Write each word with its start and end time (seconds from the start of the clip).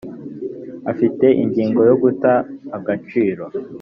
afite 0.91 1.25
ingingo 1.43 1.81
yo 1.89 1.95
guta 2.01 2.33
agaciro. 2.77 3.43